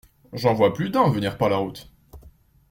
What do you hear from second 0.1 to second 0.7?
J’en